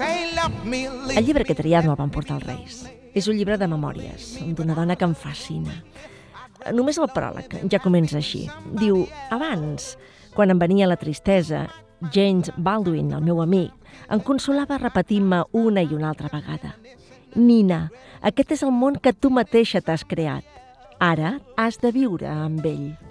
El 0.00 1.26
llibre 1.26 1.44
que 1.44 1.56
triat 1.56 1.84
me'l 1.84 1.98
van 1.98 2.12
portar 2.12 2.38
els 2.38 2.46
Reis. 2.46 2.80
És 3.14 3.26
un 3.28 3.36
llibre 3.36 3.58
de 3.58 3.68
memòries, 3.68 4.36
d'una 4.56 4.76
dona 4.78 4.96
que 4.96 5.04
em 5.08 5.14
fascina. 5.18 5.74
Només 6.76 6.98
el 7.00 7.10
pròleg 7.12 7.56
ja 7.72 7.80
comença 7.82 8.20
així. 8.20 8.44
Diu, 8.78 9.02
abans, 9.34 9.94
quan 10.36 10.52
em 10.52 10.60
venia 10.60 10.88
la 10.88 10.98
tristesa, 11.00 11.66
James 12.14 12.52
Baldwin, 12.56 13.12
el 13.12 13.24
meu 13.24 13.42
amic, 13.42 13.72
em 14.08 14.22
consolava 14.24 14.78
repetint-me 14.80 15.42
una 15.52 15.82
i 15.82 15.92
una 15.96 16.08
altra 16.12 16.30
vegada. 16.32 16.74
Nina, 17.34 17.88
aquest 18.22 18.56
és 18.56 18.64
el 18.66 18.72
món 18.74 18.96
que 19.02 19.12
tu 19.12 19.30
mateixa 19.30 19.82
t'has 19.84 20.06
creat. 20.08 20.46
Ara 21.00 21.38
has 21.56 21.80
de 21.82 21.92
viure 21.92 22.28
amb 22.28 22.64
ell. 22.66 23.09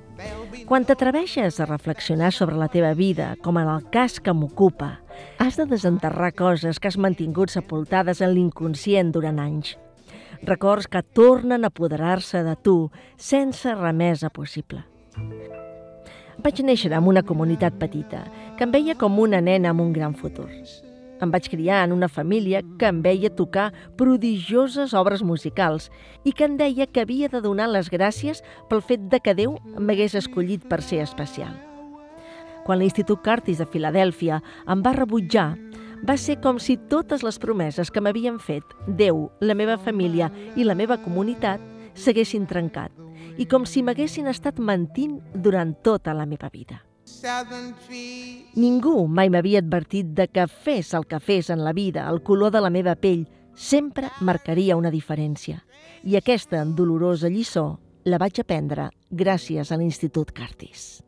Quan 0.70 0.84
t'atreveixes 0.86 1.56
a 1.58 1.66
reflexionar 1.66 2.28
sobre 2.30 2.54
la 2.54 2.68
teva 2.70 2.92
vida, 2.94 3.32
com 3.42 3.58
en 3.58 3.66
el 3.72 3.88
cas 3.90 4.20
que 4.22 4.36
m'ocupa, 4.38 5.00
has 5.42 5.56
de 5.58 5.66
desenterrar 5.66 6.30
coses 6.38 6.78
que 6.78 6.92
has 6.92 6.98
mantingut 7.02 7.50
sepultades 7.50 8.22
en 8.22 8.36
l'inconscient 8.36 9.10
durant 9.16 9.40
anys. 9.42 9.72
Records 10.46 10.86
que 10.86 11.02
tornen 11.02 11.66
a 11.66 11.72
apoderar-se 11.74 12.44
de 12.46 12.54
tu 12.54 12.76
sense 13.18 13.74
remesa 13.74 14.30
possible. 14.30 14.84
Vaig 16.38 16.62
néixer 16.62 16.94
en 16.94 17.10
una 17.10 17.26
comunitat 17.26 17.82
petita, 17.82 18.22
que 18.54 18.70
em 18.70 18.78
veia 18.78 18.94
com 18.94 19.18
una 19.26 19.42
nena 19.42 19.74
amb 19.74 19.82
un 19.82 19.98
gran 19.98 20.14
futur. 20.14 20.52
Em 21.20 21.32
vaig 21.32 21.50
criar 21.52 21.84
en 21.84 21.92
una 21.92 22.08
família 22.08 22.62
que 22.80 22.88
em 22.88 23.02
veia 23.04 23.30
tocar 23.36 23.72
prodigioses 24.00 24.94
obres 24.96 25.24
musicals 25.24 25.90
i 26.24 26.32
que 26.32 26.48
em 26.48 26.56
deia 26.60 26.88
que 26.88 27.04
havia 27.04 27.28
de 27.30 27.42
donar 27.44 27.68
les 27.70 27.92
gràcies 27.92 28.44
pel 28.70 28.82
fet 28.82 29.10
de 29.12 29.20
que 29.20 29.36
Déu 29.36 29.58
m'hagués 29.76 30.16
escollit 30.16 30.64
per 30.70 30.82
ser 30.82 31.02
especial. 31.04 31.52
Quan 32.64 32.80
l'Institut 32.80 33.24
Curtis 33.26 33.60
de 33.60 33.68
Filadèlfia 33.68 34.40
em 34.70 34.84
va 34.86 34.96
rebutjar, 34.96 35.56
va 36.08 36.16
ser 36.16 36.40
com 36.40 36.60
si 36.60 36.78
totes 36.92 37.24
les 37.28 37.40
promeses 37.40 37.92
que 37.92 38.02
m'havien 38.02 38.40
fet 38.40 38.64
Déu, 38.88 39.28
la 39.42 39.56
meva 39.56 39.78
família 39.78 40.32
i 40.56 40.64
la 40.64 40.76
meva 40.76 41.00
comunitat 41.04 41.60
s'haguessin 42.00 42.48
trencat 42.48 42.96
i 43.40 43.48
com 43.48 43.66
si 43.68 43.84
m'haguessin 43.84 44.28
estat 44.32 44.60
mentint 44.60 45.20
durant 45.34 45.76
tota 45.84 46.16
la 46.16 46.28
meva 46.30 46.52
vida. 46.54 46.89
Ningú 48.56 49.08
mai 49.08 49.30
m'havia 49.30 49.60
advertit 49.64 50.14
de 50.16 50.28
que 50.32 50.46
fes 50.48 50.94
el 50.94 51.06
que 51.10 51.20
fes 51.20 51.50
en 51.50 51.64
la 51.66 51.74
vida, 51.74 52.08
el 52.10 52.22
color 52.24 52.52
de 52.54 52.62
la 52.62 52.70
meva 52.70 52.96
pell 52.96 53.26
sempre 53.56 54.10
marcaria 54.22 54.78
una 54.78 54.92
diferència. 54.92 55.60
I 56.04 56.16
aquesta 56.16 56.64
dolorosa 56.64 57.30
lliçó 57.30 57.80
la 58.06 58.20
vaig 58.22 58.40
aprendre 58.40 58.90
gràcies 59.12 59.72
a 59.72 59.78
l'Institut 59.78 60.32
Curtis. 60.32 61.02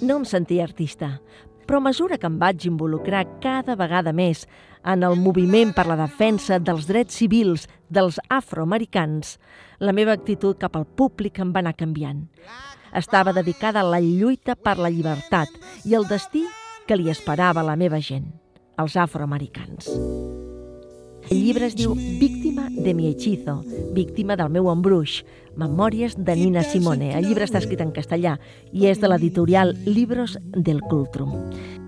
No 0.00 0.16
em 0.16 0.24
sentia 0.24 0.64
artista, 0.64 1.18
però 1.66 1.82
a 1.82 1.86
mesura 1.90 2.16
que 2.18 2.26
em 2.30 2.38
vaig 2.40 2.64
involucrar 2.66 3.26
cada 3.44 3.76
vegada 3.76 4.12
més 4.16 4.46
en 4.88 5.04
el 5.04 5.18
moviment 5.20 5.74
per 5.76 5.84
la 5.86 5.98
defensa 6.00 6.58
dels 6.58 6.88
drets 6.88 7.18
civils 7.20 7.68
dels 7.92 8.18
afroamericans, 8.32 9.36
la 9.78 9.92
meva 9.92 10.16
actitud 10.16 10.56
cap 10.58 10.78
al 10.78 10.86
públic 10.86 11.38
em 11.44 11.52
va 11.52 11.60
anar 11.60 11.76
canviant 11.76 12.24
estava 12.94 13.32
dedicada 13.32 13.80
a 13.80 13.88
la 13.88 14.00
lluita 14.00 14.56
per 14.56 14.78
la 14.78 14.90
llibertat 14.90 15.48
i 15.84 15.94
el 15.94 16.08
destí 16.08 16.44
que 16.86 16.96
li 16.96 17.10
esperava 17.10 17.62
a 17.62 17.66
la 17.66 17.76
meva 17.76 18.00
gent, 18.00 18.28
els 18.78 18.96
afroamericans. 18.96 19.88
El 21.30 21.38
llibre 21.46 21.68
es 21.70 21.76
diu 21.78 21.94
Víctima 21.94 22.66
de 22.68 22.92
mi 22.94 23.06
hechizo, 23.08 23.62
víctima 23.94 24.36
del 24.36 24.50
meu 24.50 24.68
embruix, 24.72 25.22
Memòries 25.56 26.16
de 26.18 26.34
Nina 26.36 26.64
Simone. 26.66 27.12
El 27.16 27.28
llibre 27.28 27.46
està 27.46 27.62
escrit 27.62 27.80
en 27.80 27.92
castellà 27.94 28.34
i 28.72 28.88
és 28.90 29.00
de 29.00 29.08
l'editorial 29.08 29.72
Libros 29.86 30.36
del 30.42 30.82
Cultrum. 30.82 31.32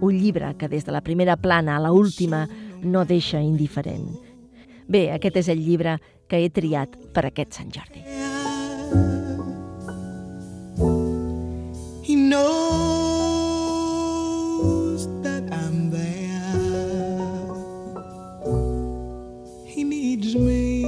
Un 0.00 0.16
llibre 0.16 0.54
que 0.56 0.68
des 0.68 0.86
de 0.86 0.94
la 0.94 1.02
primera 1.02 1.36
plana 1.36 1.76
a 1.76 1.82
la 1.82 1.92
última 1.92 2.46
no 2.82 3.04
deixa 3.04 3.42
indiferent. 3.42 4.08
Bé, 4.86 5.10
aquest 5.12 5.42
és 5.42 5.48
el 5.48 5.64
llibre 5.64 5.98
que 6.28 6.40
he 6.40 6.50
triat 6.50 6.96
per 7.12 7.26
aquest 7.28 7.58
Sant 7.58 7.72
Jordi. 7.74 8.13
He 19.74 19.82
needs 19.82 20.36
me. 20.36 20.84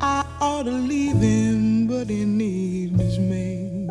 I 0.00 0.24
ought 0.40 0.62
to 0.62 0.70
leave 0.70 1.16
him, 1.16 1.86
but 1.86 2.08
he 2.08 2.24
needs 2.24 3.18
me. 3.18 3.86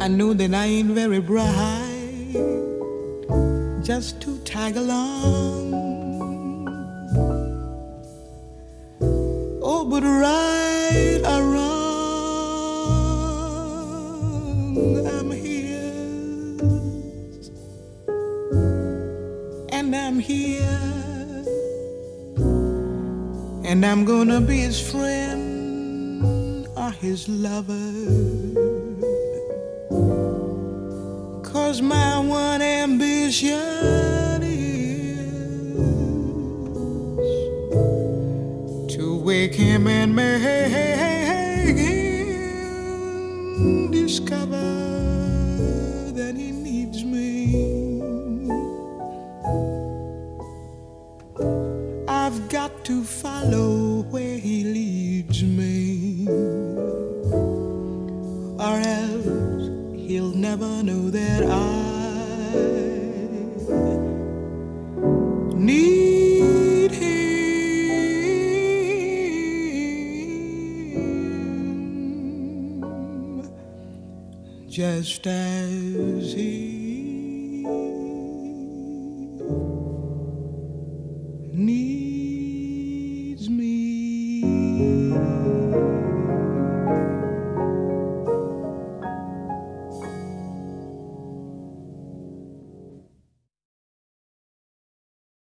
I 0.00 0.08
know 0.08 0.34
that 0.34 0.52
I 0.52 0.64
ain't 0.64 0.90
very 0.90 1.20
bright, 1.20 2.34
just 3.84 4.20
to 4.22 4.38
tag 4.38 4.76
along. 4.76 5.74
Oh, 9.62 9.84
but 9.88 10.02
right 10.02 11.20
or 11.24 11.42
wrong, 11.52 11.81
and 19.94 20.06
I'm 20.06 20.18
here, 20.18 21.44
and 23.64 23.84
I'm 23.84 24.06
gonna 24.06 24.40
be 24.40 24.60
his 24.60 24.80
friend 24.80 26.66
or 26.76 26.90
his 26.92 27.28
lover. 27.28 27.92
Cause 31.42 31.82
my 31.82 32.18
one 32.18 32.62
ambition 32.62 34.42
is 34.42 35.18
to 38.94 39.16
wake 39.22 39.54
him 39.54 39.86
and 39.86 40.16
make 40.16 40.40
him 41.76 43.90
discover 43.90 44.81
to 52.84 53.04
follow 53.04 54.02
where 54.10 54.38
he 54.38 54.64
leads 54.64 55.42
me, 55.42 56.26
or 58.58 58.76
else 58.80 59.70
he'll 59.96 60.34
never 60.34 60.82
know 60.82 61.10
that 61.10 61.44
I. 61.44 61.80
Need 65.54 66.90
him 66.90 67.12
just 74.68 75.24
as 75.26 76.32
he 76.32 76.81